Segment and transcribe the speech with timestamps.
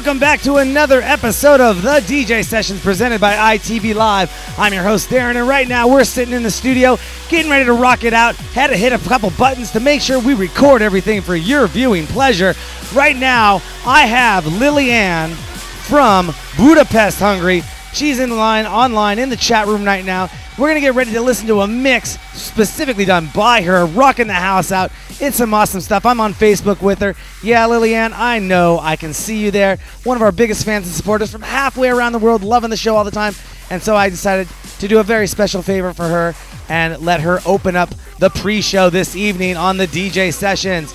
[0.00, 4.32] welcome back to another episode of the DJ Sessions presented by ITV Live.
[4.58, 6.96] I'm your host, Darren, and right now we're sitting in the studio
[7.28, 8.34] getting ready to rock it out.
[8.34, 12.06] Had to hit a couple buttons to make sure we record everything for your viewing
[12.06, 12.54] pleasure.
[12.94, 17.62] Right now, I have Lilly Ann from Budapest, Hungary.
[17.92, 20.30] She's in line online in the chat room right now.
[20.56, 24.32] We're gonna get ready to listen to a mix specifically done by her, rocking the
[24.32, 24.92] house out.
[25.20, 26.06] It's some awesome stuff.
[26.06, 27.14] I'm on Facebook with her.
[27.42, 29.78] Yeah, Lilly Ann, I know I can see you there.
[30.04, 32.96] One of our biggest fans and supporters from halfway around the world, loving the show
[32.96, 33.34] all the time.
[33.68, 34.48] And so I decided
[34.78, 36.34] to do a very special favor for her
[36.70, 40.94] and let her open up the pre-show this evening on the DJ sessions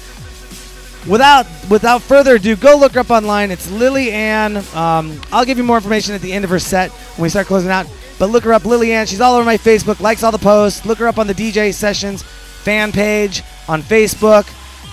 [1.08, 3.52] without without further ado, go look her up online.
[3.52, 4.58] It's Lilly Ann.
[4.74, 7.48] Um, I'll give you more information at the end of her set when we start
[7.48, 7.88] closing out.
[8.18, 9.06] But look her up, Lilly Ann.
[9.06, 10.86] She's all over my Facebook, likes all the posts.
[10.86, 14.52] Look her up on the DJ Sessions fan page on Facebook.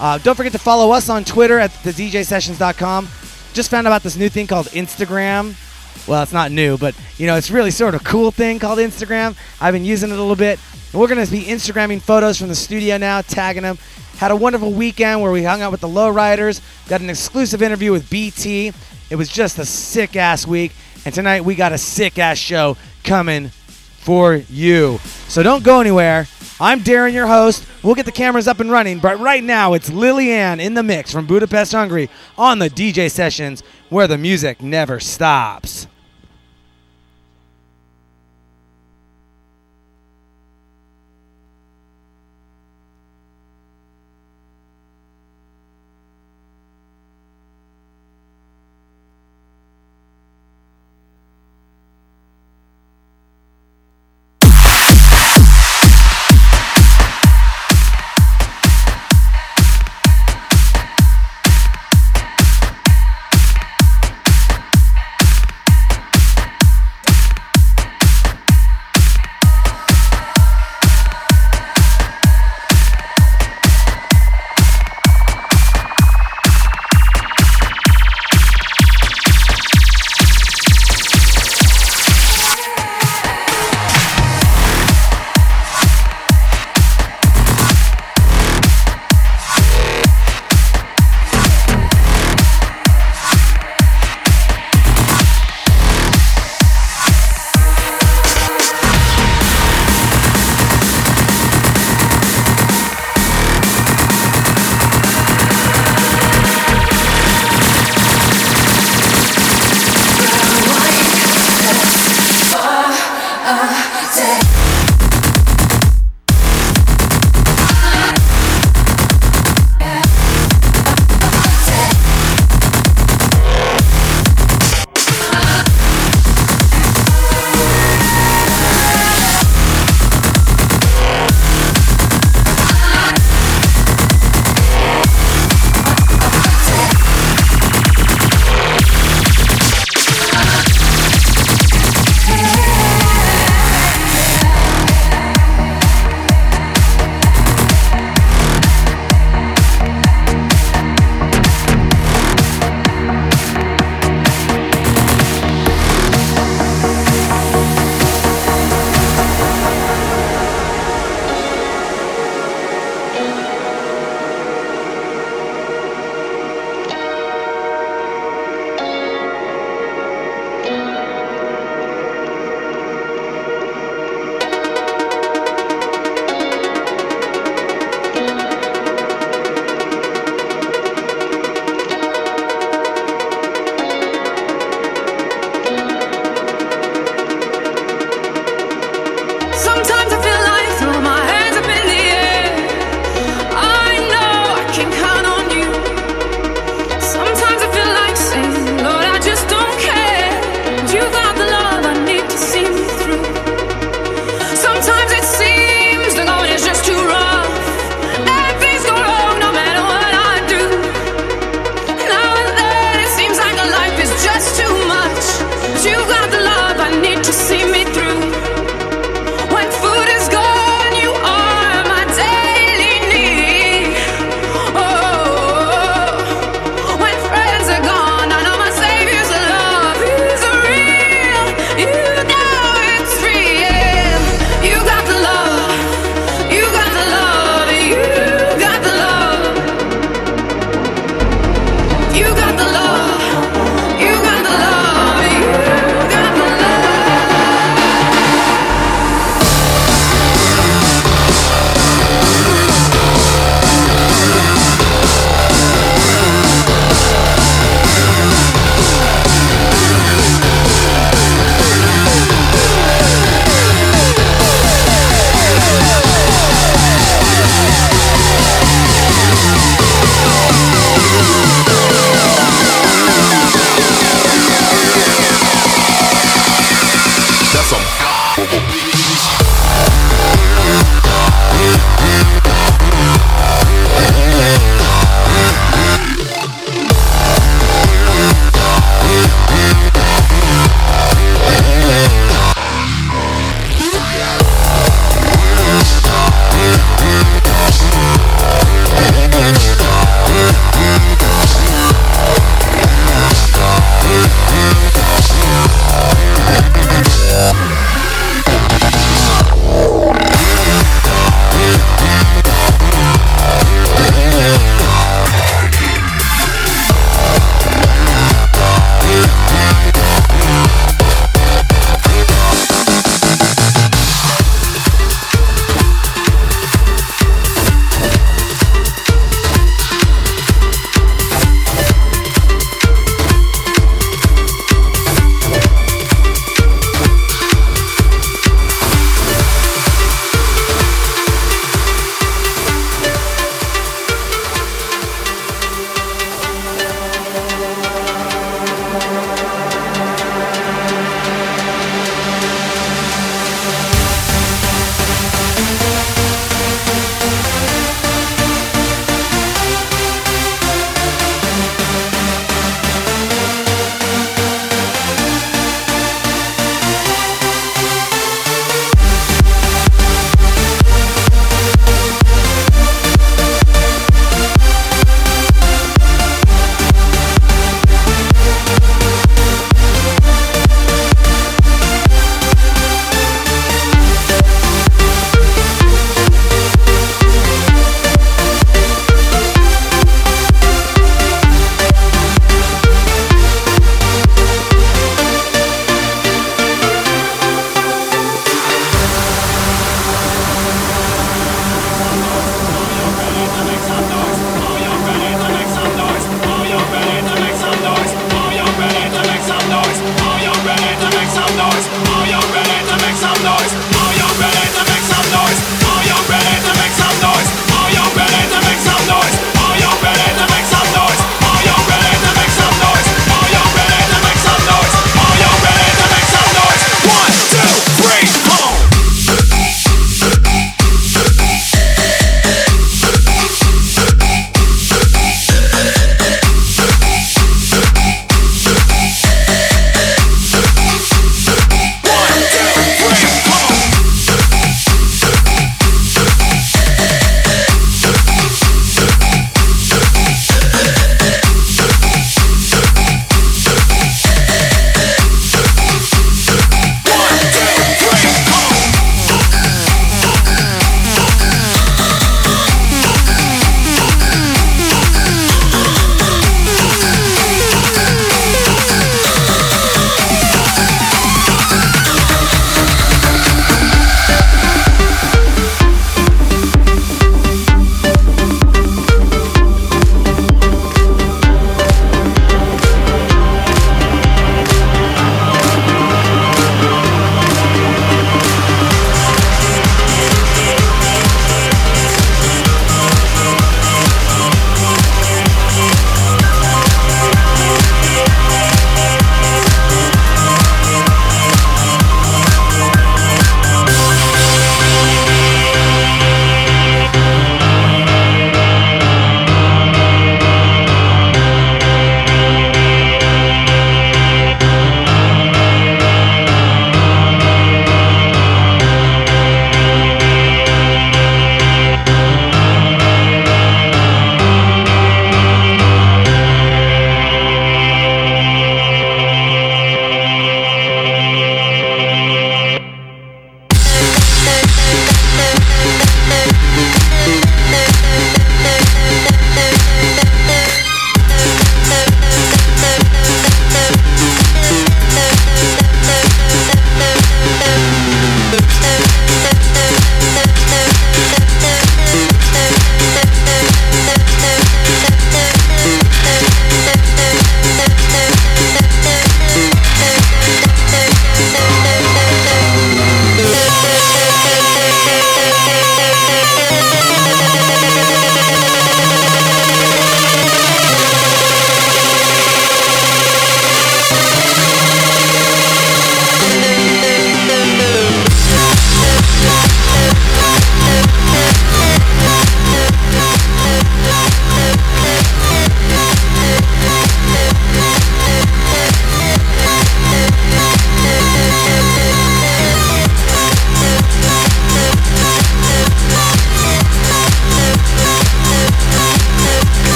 [0.00, 3.08] Uh, don't forget to follow us on Twitter at thedjsessions.com.
[3.52, 5.54] Just found out about this new thing called Instagram.
[6.08, 9.36] Well, it's not new, but you know, it's really sort of cool thing called Instagram.
[9.60, 10.58] I've been using it a little bit.
[10.92, 13.78] We're going to be Instagramming photos from the studio now, tagging them.
[14.18, 17.90] Had a wonderful weekend where we hung out with the Lowriders, got an exclusive interview
[17.90, 18.72] with BT.
[19.10, 20.72] It was just a sick ass week.
[21.04, 24.98] And tonight we got a sick ass show coming for you.
[25.28, 26.28] So don't go anywhere.
[26.60, 27.66] I'm Darren, your host.
[27.82, 30.84] We'll get the cameras up and running, but right now it's Lilly Ann in the
[30.84, 35.88] mix from Budapest, Hungary on the DJ sessions where the music never stops.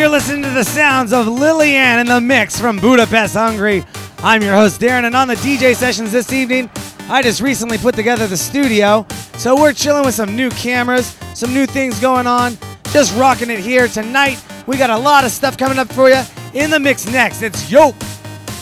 [0.00, 3.84] You're listening to the sounds of Lilly Ann in the mix from Budapest, Hungary.
[4.20, 6.70] I'm your host, Darren, and on the DJ sessions this evening,
[7.10, 9.06] I just recently put together the studio.
[9.34, 12.56] So we're chilling with some new cameras, some new things going on,
[12.92, 14.42] just rocking it here tonight.
[14.66, 16.22] We got a lot of stuff coming up for you.
[16.54, 17.94] In the mix next, it's Yoke.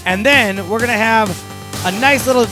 [0.07, 1.30] And then we're going to have
[1.86, 2.47] a nice little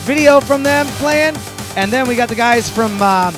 [0.00, 1.36] video from them playing.
[1.76, 3.30] And then we got the guys from, uh,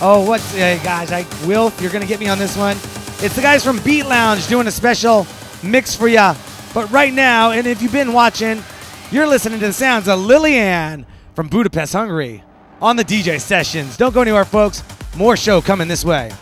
[0.00, 2.78] oh, what, uh, guys, I, Will, you're going to get me on this one.
[3.22, 5.26] It's the guys from Beat Lounge doing a special
[5.62, 6.34] mix for ya.
[6.72, 8.62] But right now, and if you've been watching,
[9.10, 11.04] you're listening to the sounds of Lilly Ann
[11.34, 12.42] from Budapest, Hungary
[12.80, 13.98] on the DJ sessions.
[13.98, 14.82] Don't go anywhere, folks.
[15.18, 16.32] More show coming this way.